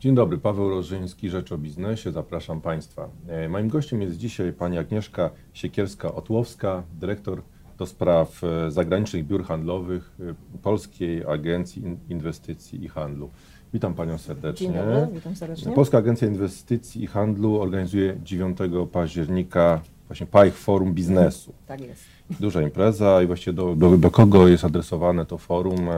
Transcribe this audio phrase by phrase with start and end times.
[0.00, 2.12] Dzień dobry, Paweł Rożyński, Rzecz o Biznesie.
[2.12, 3.08] Zapraszam Państwa.
[3.28, 7.42] E, Moim gościem jest dzisiaj pani Agnieszka Siekierska-Otłowska, dyrektor
[7.78, 13.30] do spraw e, zagranicznych biur handlowych e, Polskiej Agencji In- Inwestycji i Handlu.
[13.72, 14.66] Witam Panią serdecznie.
[14.66, 15.72] Dzień dobry, witam serdecznie.
[15.72, 18.58] Polska Agencja Inwestycji i Handlu organizuje 9
[18.92, 21.52] października właśnie PAIH Forum Biznesu.
[21.66, 22.04] Tak jest.
[22.40, 25.88] Duża impreza i właściwie do, do, do kogo jest adresowane to forum,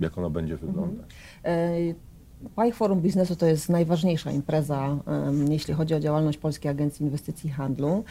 [0.00, 1.06] jak ono będzie wyglądać?
[1.44, 1.70] E,
[2.54, 4.96] PAI Forum Biznesu to jest najważniejsza impreza,
[5.48, 8.04] jeśli chodzi o działalność Polskiej Agencji Inwestycji i Handlu.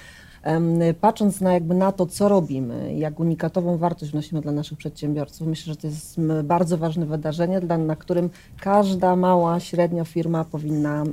[1.02, 5.74] Patrząc na, jakby na to, co robimy, jak unikatową wartość wnosimy dla naszych przedsiębiorców, myślę,
[5.74, 11.06] że to jest bardzo ważne wydarzenie, dla, na którym każda mała, średnia firma powinna e,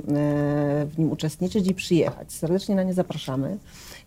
[0.85, 2.33] w nim uczestniczyć i przyjechać.
[2.33, 3.57] Serdecznie na nie zapraszamy.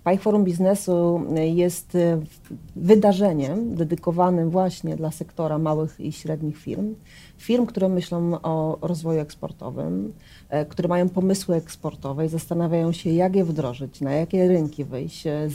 [0.05, 1.20] PAI Forum Biznesu
[1.55, 2.20] jest e,
[2.77, 6.95] wydarzeniem dedykowanym właśnie dla sektora małych i średnich firm.
[7.38, 10.12] Firm, które myślą o rozwoju eksportowym,
[10.48, 15.26] e, które mają pomysły eksportowe i zastanawiają się, jak je wdrożyć, na jakie rynki wyjść,
[15.26, 15.49] e,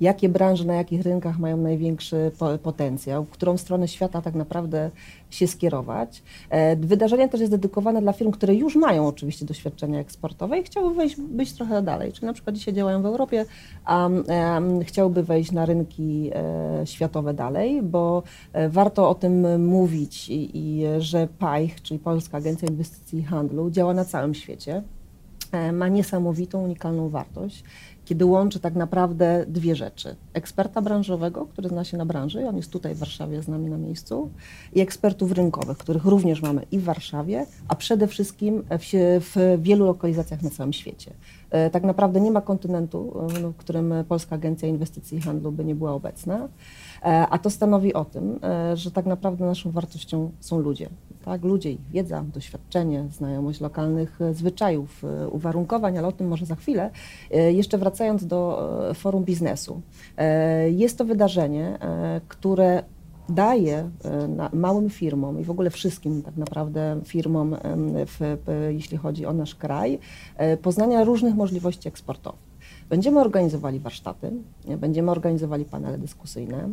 [0.00, 4.90] jakie branże, na jakich rynkach mają największy po, potencjał, w którą stronę świata tak naprawdę
[5.30, 6.22] się skierować.
[6.50, 10.96] E, Wydarzenie też jest dedykowane dla firm, które już mają oczywiście doświadczenia eksportowe i chciałyby
[10.96, 12.12] wejść, być trochę dalej.
[12.12, 13.44] Czyli na przykład dzisiaj działają w Europie,
[13.84, 14.08] a
[14.82, 18.22] chciałyby wejść na rynki e, światowe dalej, bo
[18.52, 23.70] e, warto o tym mówić i, i że PAIH, czyli Polska Agencja Inwestycji i Handlu,
[23.70, 24.82] działa na całym świecie.
[25.72, 27.64] Ma niesamowitą, unikalną wartość,
[28.10, 30.16] kiedy łączy tak naprawdę dwie rzeczy.
[30.32, 33.78] Eksperta branżowego, który zna się na branży, on jest tutaj w Warszawie z nami na
[33.78, 34.30] miejscu,
[34.72, 38.86] i ekspertów rynkowych, których również mamy i w Warszawie, a przede wszystkim w,
[39.20, 41.10] w wielu lokalizacjach na całym świecie.
[41.50, 45.64] E, Tak naprawdę nie ma kontynentu, e, w którym Polska Agencja Inwestycji i Handlu by
[45.64, 46.48] nie była obecna,
[47.02, 50.88] a to stanowi o tym, e, że tak naprawdę naszą wartością są ludzie.
[51.24, 51.44] Tak?
[51.44, 56.56] Ludzie, ich wiedza, doświadczenie, znajomość lokalnych e, zwyczajów, e, uwarunkowań, ale o tym może za
[56.56, 56.90] chwilę.
[57.30, 59.80] E, Jeszcze wracając do e, forum biznesu.
[60.16, 62.82] E, Jest to wydarzenie, e, które
[63.28, 67.56] daje e, małym firmom i w ogóle wszystkim tak naprawdę firmom,
[68.06, 68.36] w,
[68.70, 69.98] jeśli chodzi o nasz kraj,
[70.36, 72.49] e, poznania różnych możliwości eksportowych.
[72.90, 74.32] Będziemy organizowali warsztaty,
[74.78, 76.68] będziemy organizowali panele dyskusyjne.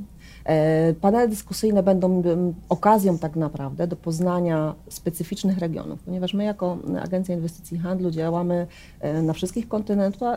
[0.46, 6.78] E, Panele dyskusyjne będą em, okazją tak naprawdę do poznania specyficznych regionów, ponieważ my jako
[7.04, 8.68] Agencja Inwestycji i Handlu działamy
[9.00, 9.68] e, na wszystkich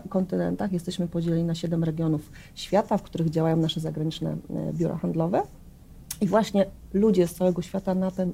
[0.09, 0.73] kontynentach.
[0.73, 5.43] Jesteśmy podzieleni na siedem regionów świata, w których działają nasze zagraniczne e, biura handlowe.
[6.21, 8.33] I właśnie ludzie z całego świata na, ten,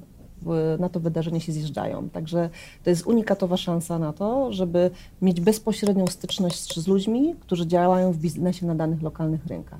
[0.79, 2.09] na to wydarzenie się zjeżdżają.
[2.09, 2.49] Także
[2.83, 8.17] to jest unikatowa szansa na to, żeby mieć bezpośrednią styczność z ludźmi, którzy działają w
[8.17, 9.79] biznesie na danych lokalnych rynkach.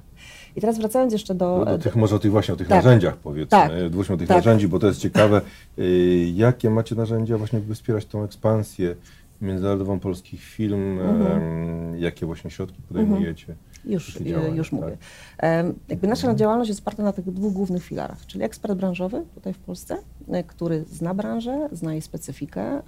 [0.55, 1.63] I teraz wracając jeszcze do.
[1.65, 2.83] No, do tych, może o tych właśnie o tych Tak.
[2.83, 3.71] narzędziach powiedzmy, Tak.
[4.13, 4.37] o tych Tak.
[4.37, 5.41] narzędzi, bo to jest ciekawe.
[5.79, 8.95] Y, Jakie macie narzędzia właśnie, by wspierać tą ekspansję
[9.41, 10.99] międzynarodową polskich firm?
[10.99, 11.97] Mhm.
[11.97, 13.55] Jakie właśnie środki podejmujecie?
[13.87, 14.79] Już, działania, już tak.
[14.79, 14.97] mówię.
[15.37, 19.53] Em, Jakby nasza działalność jest oparta na tych dwóch głównych filarach, czyli ekspert branżowy tutaj
[19.53, 19.97] w Polsce,
[20.31, 22.81] e, który zna branżę, zna jej specyfikę, e,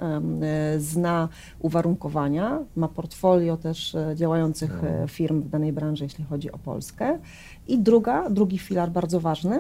[0.79, 6.57] zna uwarunkowania, ma portfolio też e, działających e, firm w danej branży, jeśli chodzi o
[6.57, 7.19] Polskę.
[7.67, 9.59] I druga, drugi filar bardzo ważny,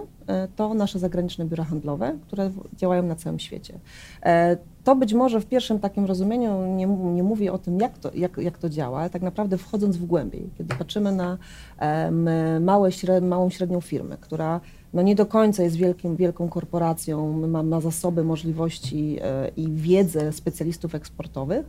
[0.55, 3.79] to nasze zagraniczne biura handlowe, które działają na całym świecie.
[4.89, 8.37] To być może w pierwszym takim rozumieniu nie, nie mówię o tym, jak to, jak,
[8.37, 11.37] jak to działa, ale tak naprawdę wchodząc w głębiej, kiedy patrzymy na
[12.59, 14.61] małe, śred, małą, średnią firmę, która
[14.93, 20.33] no nie do końca jest wielkim, wielką korporacją, ma, ma zasoby, możliwości e, i wiedzę
[20.33, 21.65] specjalistów eksportowych,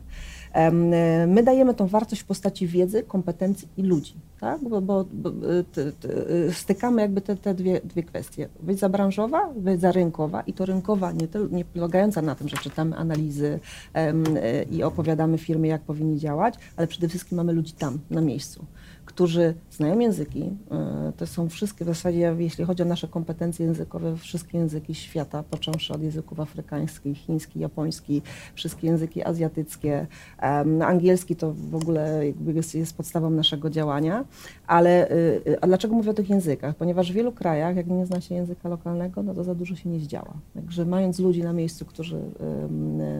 [1.27, 4.61] my dajemy tą wartość w postaci wiedzy, kompetencji i ludzi, tak?
[4.69, 8.49] bo, bo, bo e, e, stykamy jakby te, te dwie, dwie kwestie.
[8.63, 13.61] Wiedza branżowa, wiedza rynkowa i to rynkowa nie, nie polegająca na tym, że czytamy analizy
[13.95, 18.65] e, i opowiadamy firmie, jak powinni działać, ale przede wszystkim mamy ludzi tam, na miejscu,
[19.05, 20.51] którzy znają języki.
[20.71, 25.43] e, To są wszystkie, w zasadzie jeśli chodzi o nasze kompetencje językowe, wszystkie języki świata,
[25.51, 28.23] począwszy od języków afrykańskich, chiński, japoński,
[28.55, 30.07] wszystkie języki azjatyckie.
[30.39, 34.25] Em, Angielski to w ogóle jest, jest podstawą naszego działania.
[34.67, 35.15] Ale y,
[35.47, 36.75] y, a dlaczego mówię o tych językach?
[36.77, 39.89] Ponieważ w wielu krajach, jak nie zna się języka lokalnego, no to za dużo się
[39.89, 40.35] nie zdziała.
[40.55, 42.21] Także mając ludzi na miejscu, którzy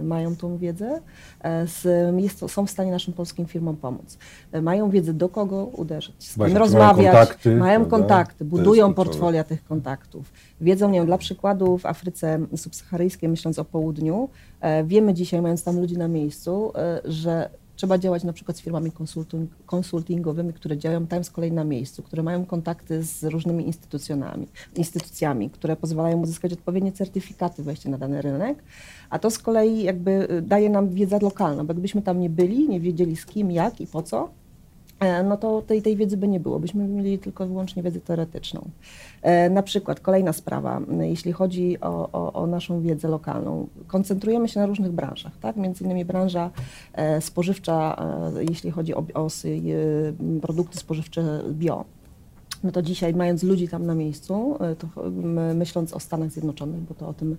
[0.03, 1.01] mają tą wiedzę,
[1.45, 1.67] e,
[2.49, 4.19] są w stanie naszym polskim firmom pomóc.
[4.53, 8.95] E, Mają wiedzę, do kogo uderzyć, z Właśnie, czy mają rozmawiać, kontakty, mają kontakty, budują
[8.95, 10.33] portfolia tych kontaktów.
[10.61, 14.29] Wiedzą, nie wiem, dla przykładu w Afryce subsaharyjskiej, myśląc o południu,
[14.61, 17.51] e, wiemy dzisiaj, mając tam ludzi na miejscu, e, że
[17.81, 22.03] trzeba działać na przykład z firmami konsulting, konsultingowymi, które działają tam z kolei na miejscu,
[22.03, 28.23] które mają kontakty z różnymi instytucjami, instytucjami, które pozwalają uzyskać odpowiednie certyfikaty wejścia na dany
[28.23, 28.63] rynek,
[29.11, 32.69] a to z kolei jakby y, daje nam wiedza lokalna, bo gdybyśmy tam nie byli,
[32.69, 34.40] nie wiedzieli z kim, jak i po co, e,
[35.25, 36.59] no to tej, tej wiedzy by nie było.
[36.59, 38.71] Byśmy mieli tylko wyłącznie wiedzę teoretyczną.
[39.23, 43.67] E, na przykład kolejna sprawa, jeśli chodzi o, o, o, naszą wiedzę lokalną.
[43.87, 45.57] Koncentrujemy się na różnych branżach, tak?
[45.57, 46.51] Między innymi branża
[46.93, 47.97] e, spożywcza,
[48.37, 51.85] e, jeśli chodzi o, o e, produkty spożywcze bio
[52.65, 57.09] no to dzisiaj mając ludzi tam na miejscu, e, myśląc o Stanach Zjednoczonych, bo to
[57.09, 57.37] o tym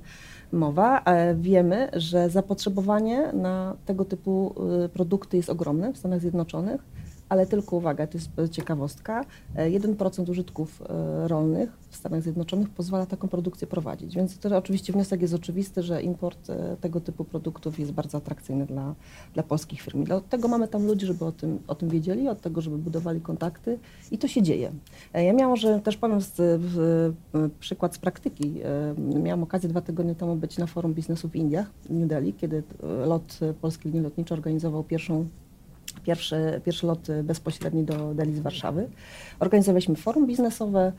[0.52, 4.56] mowa, e, wiemy, że zapotrzebowanie na tego typu
[4.86, 6.82] e, produkty jest ogromne w Stanach Zjednoczonych
[7.32, 9.26] ale tylko uwaga, to jest ciekawostka,
[9.56, 14.16] 1% e, użytków e, rolnych w Stanach Zjednoczonych pozwala taką produkcję prowadzić.
[14.16, 18.66] Więc to oczywiście wniosek jest oczywisty, że import e, tego typu produktów jest bardzo atrakcyjny
[18.66, 18.96] dla,
[19.34, 20.02] dla polskich firm.
[20.02, 23.22] I dlatego mamy tam ludzi, żeby o tym, o tym wiedzieli, od tego, żeby budowali
[23.22, 23.80] kontakty
[24.12, 24.72] i to się dzieje.
[25.14, 27.14] Ja miałam, że też powiem z, w,
[27.60, 28.54] przykład z praktyki.
[29.24, 32.64] Miałam okazję dwa tygodnie temu być na forum biznesu w Indiach, w New Delhi, kiedy
[33.06, 35.28] lot Polskiej Linii Lotniczej organizował pierwszą
[36.00, 38.90] pierwszy, pierwszy lot bezpośredni do Deli z Warszawy.
[39.40, 40.92] Organizowaliśmy forum biznesowe,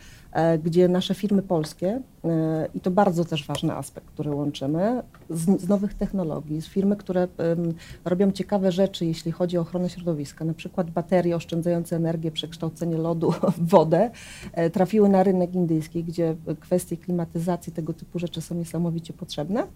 [0.65, 5.69] gdzie nasze firmy polskie, e, i to bardzo też ważny aspekt, który łączymy, z, z
[5.69, 7.75] nowych technologii, z firmy, które um,
[8.05, 13.33] robią ciekawe rzeczy, jeśli chodzi o ochronę środowiska, na przykład baterie oszczędzające energię, przekształcenie lodu
[13.59, 14.11] w wodę,
[14.53, 19.67] e, trafiły na rynek indyjski, gdzie kwestie klimatyzacji, tego typu rzeczy są niesamowicie potrzebne.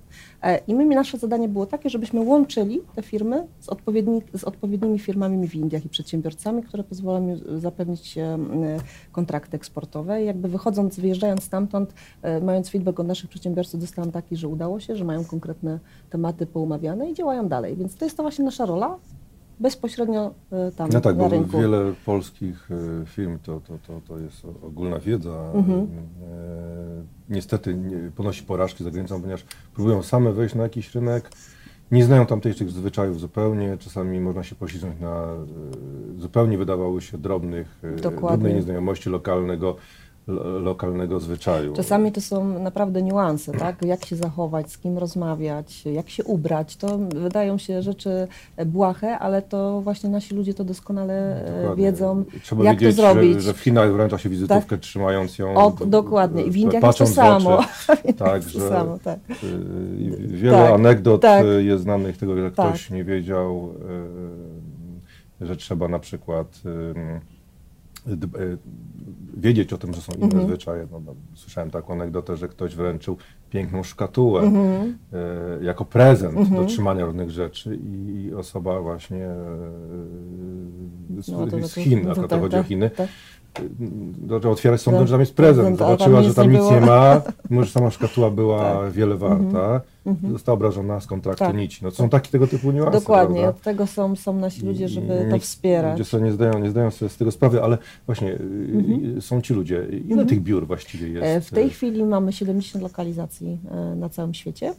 [0.66, 5.48] I my, nasze zadanie było takie, żebyśmy łączyli te firmy z, odpowiedni, z odpowiednimi firmami
[5.48, 8.18] w Indiach i przedsiębiorcami, które pozwolą zapewnić
[9.12, 10.22] kontrakty eksportowe.
[10.22, 14.80] I jakby wychodząc, wyjeżdżając stamtąd, e, mając feedback od naszych przedsiębiorców, dostałam taki, że udało
[14.80, 15.78] się, że mają konkretne
[16.10, 17.76] tematy poumawiane i działają dalej.
[17.76, 18.98] Więc to jest to właśnie nasza rola,
[19.60, 21.50] bezpośrednio e, tam no tak, na rynku.
[21.52, 25.52] bo wiele polskich e, firm to, to, to, to jest ogólna wiedza.
[25.54, 25.86] Mhm.
[27.28, 29.44] Niestety nie, ponosi porażki za granicą, ponieważ
[29.74, 31.30] próbują same wejść na jakiś rynek,
[31.90, 33.76] nie znają tamtejszych zwyczajów zupełnie.
[33.78, 35.26] Czasami można się poślizgnąć na
[36.18, 39.76] zupełnie wydawało się drobnych, e, drobnej nieznajomości lokalnego
[40.60, 41.72] lokalnego zwyczaju.
[41.72, 43.84] Czasami to są naprawdę niuanse, tak?
[43.84, 46.76] Jak się zachować, z kim rozmawiać, jak się ubrać.
[46.76, 48.28] To wydają się rzeczy
[48.66, 51.84] błahe, ale to właśnie nasi ludzie to doskonale e, dokładnie.
[51.84, 53.34] wiedzą, Trzeba jak wiedzieć, to zrobić.
[53.34, 54.80] Że, że w Chinach wręcza się wizytówkę tak?
[54.80, 55.54] trzymając ją.
[55.54, 56.42] O, dokładnie.
[56.42, 57.58] I w Indiach jest to samo.
[58.18, 59.18] tak, że to samo, tak.
[59.30, 61.44] Y, wiele tak, anegdot tak.
[61.58, 62.96] jest znanych tego, że ktoś tak.
[62.96, 63.70] nie wiedział,
[65.40, 66.62] y, że trzeba na przykład
[69.36, 70.46] wiedzieć o tym, że są inne mhm.
[70.46, 70.86] zwyczaje.
[70.92, 73.16] No, no, słyszałem taką anegdotę, że ktoś wręczył
[73.50, 74.98] piękną szkatułę mhm.
[75.12, 76.62] e, jako prezent mhm.
[76.62, 79.36] do trzymania różnych rzeczy i osoba właśnie e,
[81.22, 83.08] z, no, to, z Chin, to, to, to, to chodzi o tak, Chiny, tak
[84.28, 85.78] zaczęła otwierać sąd, że tam jest prezent.
[85.78, 88.92] Zobaczyła, że tam nic nie, ma, mimo że sama szkatuła była tak.
[88.92, 89.80] wiele warta.
[90.06, 90.32] Mhm.
[90.32, 91.56] Została obrażona z kontraktu tak.
[91.56, 91.80] nici.
[91.82, 92.98] No, są takie tego typu niuanse.
[92.98, 93.58] Dokładnie, prawda?
[93.58, 95.92] od tego są, są nasi ludzie, żeby to wspierać.
[95.98, 98.38] Ludzie sobie nie zdają, nie zdają sobie z tego sprawy, ale właśnie y,
[98.74, 99.22] mhm.
[99.22, 99.86] są ci ludzie.
[99.90, 100.28] Ile mhm.
[100.28, 101.26] tych biur właściwie jest?
[101.26, 104.74] E, w tej chwili mamy 70 lokalizacji e, na całym świecie.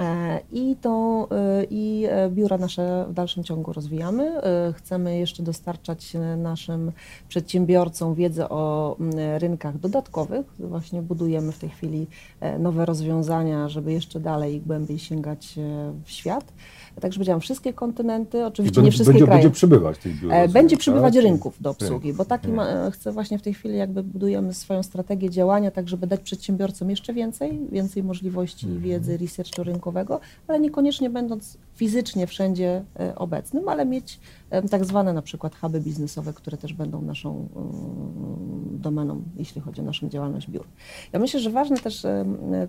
[0.00, 4.40] E, I, to, e, I e, biura nasze w dalszym ciągu rozwijamy.
[4.74, 6.92] Chcemy jeszcze dostarczać naszym
[7.28, 8.96] przedsiębiorcom wiedzę o
[9.38, 10.46] rynkach dodatkowych.
[10.58, 12.06] Właśnie budujemy w tej chwili
[12.58, 15.54] nowe rozwiązania, żeby jeszcze dalej i głębiej sięgać
[16.04, 16.52] w świat.
[17.00, 19.42] Także powiedziałam, wszystkie kontynenty, oczywiście nie wszystkie będzie, kraje.
[19.42, 20.32] Będzie przybywać tych biur.
[20.32, 21.22] E, będzie przybywać tak?
[21.22, 25.30] rynków do obsługi, bo taki ma, chcę właśnie w tej chwili jakby budujemy swoją strategię
[25.30, 28.84] działania, tak żeby dać przedsiębiorcom jeszcze więcej, więcej możliwości mhm.
[28.84, 34.20] wiedzy, researchu rynkowego, ale niekoniecznie będąc fizycznie wszędzie e, obecnym, ale mieć
[34.70, 37.48] tak zwane na przykład huby biznesowe, które też będą naszą
[38.70, 40.64] domeną, jeśli chodzi o naszą działalność biur.
[41.12, 42.06] Ja myślę, że ważne też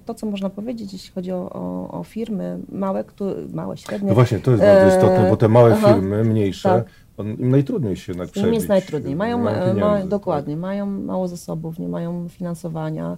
[0.05, 4.07] to, co można powiedzieć, jeśli chodzi o, o, o firmy małe, które, małe, średnie.
[4.07, 8.11] No właśnie, to jest bardzo istotne, bo te małe firmy, mniejsze, tak im najtrudniej się
[8.11, 8.47] jednak przebić.
[8.47, 9.15] Im jest najtrudniej.
[9.15, 10.07] Mają, ma, tak.
[10.07, 13.17] dokładnie, mają mało zasobów, nie mają finansowania.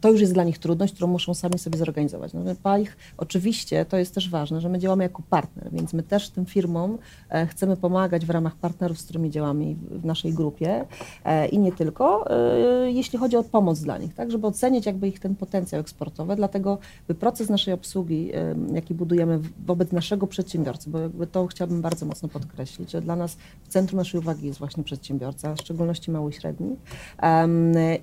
[0.00, 2.32] To już jest dla nich trudność, którą muszą sami sobie zorganizować.
[2.32, 2.42] No,
[2.78, 6.46] ich, oczywiście to jest też ważne, że my działamy jako partner, więc my też tym
[6.46, 6.98] firmom
[7.30, 10.84] e, chcemy pomagać w ramach partnerów, z którymi działamy w naszej grupie
[11.24, 15.08] e, i nie tylko, e, jeśli chodzi o pomoc dla nich, tak, żeby ocenić jakby
[15.08, 18.30] ich ten potencjał eksportowy, dlatego by proces naszej obsługi,
[18.72, 23.16] jaki budujemy wobec naszego przedsiębiorcy, bo jakby to chciałabym bardzo mocno podkreślić, podkreślić, że dla
[23.16, 26.76] nas w centrum naszej uwagi jest właśnie przedsiębiorca, w szczególności mały i średni.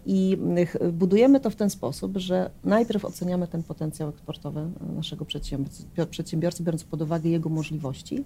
[0.05, 0.37] I
[0.93, 6.83] budujemy to w ten sposób, że najpierw oceniamy ten potencjał eksportowy naszego przedsiębiorcy, przedsiębiorcy biorąc
[6.83, 8.23] pod uwagę jego możliwości,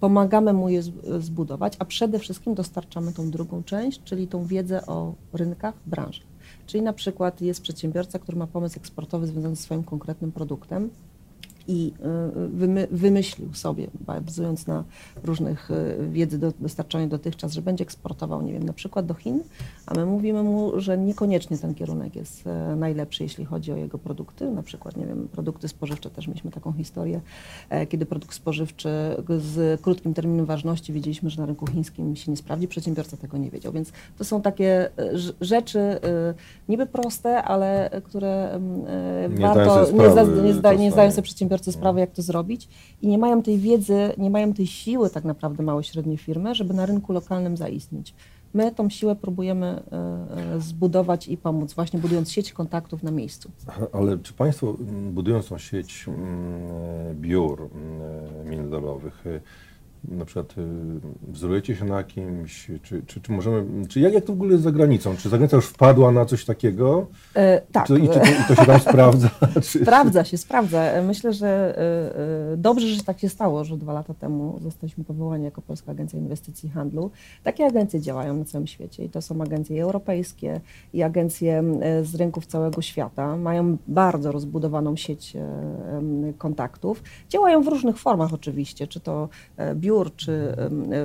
[0.00, 0.82] pomagamy mu je
[1.20, 6.26] zbudować, a przede wszystkim dostarczamy tą drugą część, czyli tą wiedzę o rynkach, branżach.
[6.66, 10.90] Czyli na przykład jest przedsiębiorca, który ma pomysł eksportowy związany ze swoim konkretnym produktem,
[11.68, 11.92] i
[12.82, 14.84] y, wymyślił sobie, bazując na
[15.24, 19.40] różnych y, wiedzy dostarczonej dotychczas, że będzie eksportował, nie wiem, na przykład do Chin,
[19.86, 23.98] a my mówimy mu, że niekoniecznie ten kierunek jest e, najlepszy, jeśli chodzi o jego
[23.98, 27.20] produkty, na przykład, nie wiem, produkty spożywcze, też mieliśmy taką historię,
[27.70, 28.88] e, kiedy produkt spożywczy
[29.38, 33.50] z krótkim terminem ważności wiedzieliśmy, że na rynku chińskim się nie sprawdzi, przedsiębiorca tego nie
[33.50, 36.00] wiedział, więc to są takie e, rzeczy
[36.68, 38.60] niby proste, ale które
[39.30, 42.68] nie warto, nie, zda, nie, zda, nie zdają sobie przedsiębiorcy przedsiębiorcy sprawy, jak to zrobić
[43.02, 46.54] i nie mają tej wiedzy, nie mają tej siły tak naprawdę małe i średnie firmy,
[46.54, 48.14] żeby na rynku lokalnym zaistnieć.
[48.54, 53.50] My tą siłę próbujemy e, e, zbudować i pomóc, właśnie budując sieć kontaktów na miejscu.
[53.92, 54.76] Ale czy Państwo,
[55.12, 56.06] budując tą sieć
[57.14, 57.68] biur
[58.44, 59.24] międzynarodowych,
[60.08, 60.62] na przykład y,
[61.28, 64.64] wzorujecie się na kimś, czy, czy, czy możemy, czy jak, jak to w ogóle jest
[64.64, 65.16] za granicą?
[65.16, 67.06] Czy zagranica już wpadła na coś takiego?
[67.34, 67.86] E, tak.
[67.86, 69.30] Czy, i, czy to, I to się tam sprawdza?
[69.82, 71.02] Sprawdza się, sprawdza.
[71.06, 71.78] Myślę, że
[72.50, 75.92] y, y, dobrze, że tak się stało, że dwa lata temu zostaliśmy powołani jako Polska
[75.92, 77.10] Agencja Inwestycji i Handlu.
[77.42, 80.60] Takie agencje działają na całym świecie i to są agencje europejskie
[80.92, 81.64] i agencje
[82.02, 83.36] z rynków całego świata.
[83.36, 85.36] Mają bardzo rozbudowaną sieć
[86.38, 87.02] kontaktów.
[87.28, 89.28] Działają w różnych formach oczywiście, czy to
[89.74, 90.56] biuro, biur, czy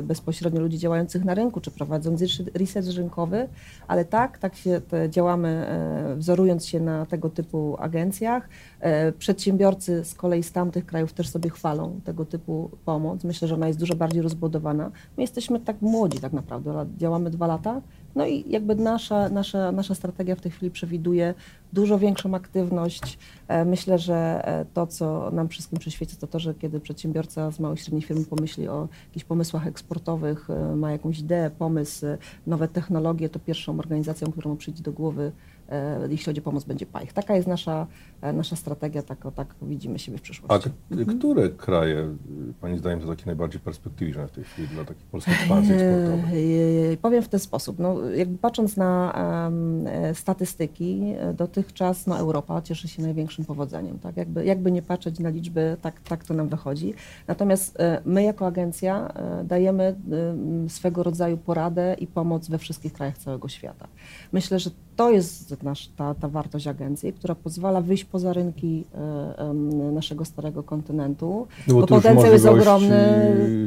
[0.04, 3.48] bezpośrednio ludzi działających na rynku, czy prowadząc research rynkowy,
[3.88, 8.50] ale tak, tak się działamy, e, wzorując się na tego typu agencjach.
[8.80, 13.24] E, przedsiębiorcy z kolei z tamtych krajów też sobie chwalą tego typu pomoc.
[13.24, 14.92] Myślę, że ona jest dużo bardziej rozbudowana.
[15.18, 17.82] My jesteśmy tak młodzi tak naprawdę, działamy dwa lata,
[18.16, 21.34] no i jakby nasza, nasza, nasza strategia w tej chwili przewiduje
[21.74, 23.18] dużo większą aktywność.
[23.48, 27.60] E, myślę, że e, to, co nam wszystkim przyświeca, to to, że kiedy przedsiębiorca z
[27.60, 32.06] małych i średnich firm pomyśli o jakichś pomysłach eksportowych, e, ma jakąś ideę, pomysł,
[32.48, 35.32] nowe technologie, to pierwszą organizacją, którą przyjdzie do głowy,
[36.10, 37.14] jeśli chodzi o pomoc, będzie PAIH.
[37.14, 37.88] Taka jest nasza,
[38.34, 40.70] nasza strategia, tak, tak widzimy siebie w przyszłości.
[40.92, 41.20] A mhm.
[41.20, 42.16] które kraje,
[42.62, 46.98] Pani zdaniem, są takie najbardziej perspektywiczne w tej chwili dla takiej polskiej ekspansji eksportowej?
[47.02, 47.80] Powiem w ten sposób.
[47.80, 49.14] No, jakby patrząc na
[49.46, 51.02] um, statystyki,
[51.60, 54.00] dotychczas no, Europa cieszy się największym powodzeniem.
[54.00, 54.18] Tak?
[54.18, 56.94] Jakby, jakby nie patrzeć na liczby, tak, tak to nam wychodzi.
[57.28, 59.96] Natomiast e, my jako agencja e, dajemy
[60.68, 63.88] swego rodzaju poradę i pomoc we wszystkich krajach całego świata.
[64.32, 68.84] Myślę, że to jest nasz, ta, ta wartość agencji, która pozwala wyjść poza rynki
[69.38, 69.54] e,
[69.92, 73.18] naszego starego kontynentu, no bo, bo potencjał jest ogromny.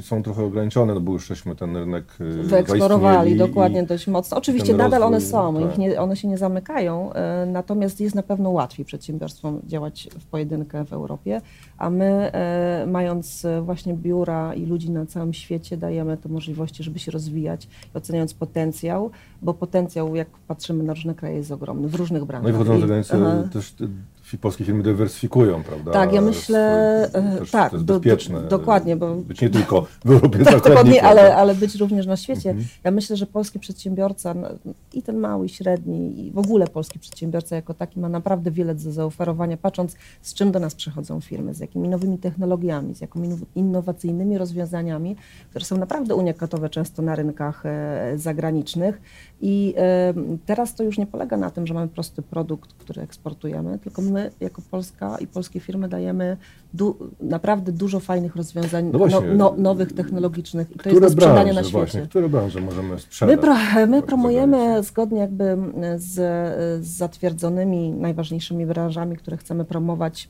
[0.02, 2.04] Są trochę ograniczone, no bo już żeśmy ten rynek
[2.42, 4.36] wyeksplorowali dokładnie dość mocno.
[4.36, 5.78] Oczywiście nadal one są, tak.
[5.78, 7.10] nie, one się nie zamykają,
[7.46, 11.40] natomiast jest na pewno łatwiej przedsiębiorstwom działać w pojedynkę w Europie,
[11.78, 16.98] a my e, mając właśnie biura i ludzi na całym świecie dajemy te możliwości, żeby
[16.98, 19.10] się rozwijać, oceniając potencjał,
[19.42, 22.52] bo potencjał, jak patrzymy na różne kraje, jest ogromny w różnych branżach.
[22.66, 23.74] No i za granicę, też
[24.38, 25.92] polskie firmy dywersyfikują, prawda?
[25.92, 28.40] Tak, ja myślę, Swoje, tak, to jest do, bezpieczne.
[28.40, 29.14] Do, dokładnie, bo...
[29.14, 32.50] Być nie tylko w Europie tak, dokładnie, ale, ale być również na świecie.
[32.50, 32.68] Mhm.
[32.84, 34.34] Ja myślę, że polski przedsiębiorca
[34.92, 38.74] i ten mały, i średni, i w ogóle polski przedsiębiorca jako taki ma naprawdę wiele
[38.74, 43.28] do zaoferowania, patrząc z czym do nas przychodzą firmy, z jakimi nowymi technologiami, z jakimi
[43.54, 45.16] innowacyjnymi rozwiązaniami,
[45.50, 49.00] które są naprawdę unikatowe często na rynkach e, zagranicznych.
[49.40, 50.14] I e,
[50.46, 54.21] teraz to już nie polega na tym, że mamy prosty produkt, który eksportujemy, tylko my
[54.40, 56.36] jako Polska i polskie firmy dajemy
[56.74, 61.10] du naprawdę dużo fajnych rozwiązań no właśnie, no, no, nowych, technologicznych i to jest do
[61.10, 61.78] sprzedania na świecie.
[61.78, 63.36] Właśnie, które branże możemy sprzedać?
[63.36, 63.54] My, pro,
[63.86, 65.56] my promujemy zgodnie jakby
[65.96, 66.14] z,
[66.84, 70.28] z zatwierdzonymi najważniejszymi branżami, które chcemy promować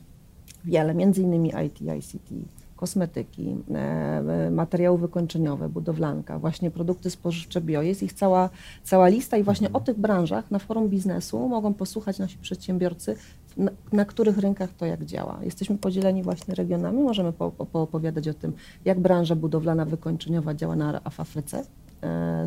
[0.65, 2.29] wiele, między innymi IT, ICT,
[2.75, 7.81] kosmetyki, e, materiały wykończeniowe, budowlanka, właśnie produkty spożywcze bio.
[7.81, 8.49] Jest ich cała,
[8.83, 13.15] cała lista i właśnie o tych branżach na forum biznesu mogą posłuchać nasi przedsiębiorcy,
[13.57, 15.39] na, na których rynkach to jak działa.
[15.43, 18.53] Jesteśmy podzieleni właśnie regionami, możemy po, po, poopowiadać o tym,
[18.85, 21.63] jak branża budowlana wykończeniowa działa na w Afryce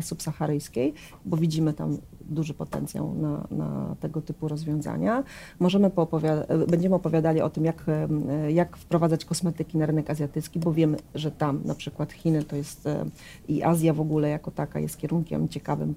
[0.01, 0.93] subsaharyjskiej,
[1.25, 5.23] bo widzimy tam duży potencjał na, na tego typu rozwiązania.
[5.59, 10.73] Możemy poopowiada- będziemy opowiadali o tym, jak, e, jak wprowadzać kosmetyki na rynek azjatycki, bo
[10.73, 13.05] wiemy, że tam na przykład Chiny to jest e,
[13.47, 15.93] i Azja w ogóle jako taka jest kierunkiem ciekawym,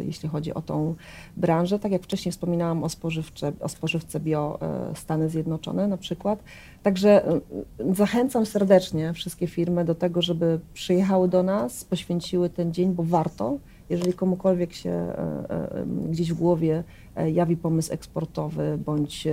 [0.00, 0.94] jeśli chodzi o tą
[1.36, 1.78] branżę.
[1.78, 6.42] Tak jak wcześniej wspominałam o, spożywcze, o spożywce bio e, Stany Zjednoczone na przykład.
[6.86, 7.40] Także e,
[7.94, 13.58] zachęcam serdecznie wszystkie firmy do tego, żeby przyjechały do nas, poświęciły ten dzień, bo warto.
[13.90, 15.14] Jeżeli komukolwiek się e,
[15.50, 16.84] e, gdzieś w głowie
[17.16, 19.28] e, jawi pomysł eksportowy bądź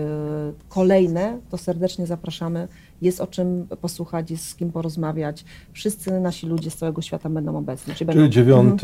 [0.70, 2.68] kolejne, to serdecznie zapraszamy.
[3.02, 5.46] Jest o czym posłuchać, jest z kim porozmawiać.
[5.74, 7.94] Wszyscy nasi ludzie z całego świata będą obecni.
[7.94, 8.82] Czyli będą, Czyli 9,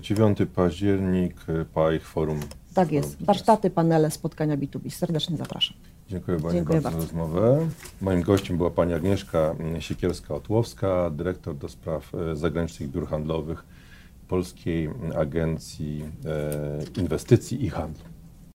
[0.00, 2.40] 9 październik, y, PAI Forum.
[2.78, 3.24] Tak jest.
[3.24, 4.90] Warsztaty, panele, spotkania B2B.
[4.90, 5.76] Serdecznie zapraszam.
[6.08, 7.18] Dziękuję Pani Dziękuję bardzo za bardzo.
[7.22, 7.68] rozmowę.
[8.00, 13.64] Moim gościem była Pani Agnieszka Siekierska-Otłowska, dyrektor do spraw e, zagranicznych biur handlowych
[14.28, 16.04] Polskiej Agencji
[16.96, 18.04] e, Inwestycji i Handlu.